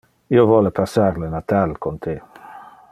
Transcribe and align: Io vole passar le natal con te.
Io 0.37 0.45
vole 0.51 0.71
passar 0.79 1.19
le 1.25 1.29
natal 1.35 1.77
con 1.87 2.01
te. 2.07 2.17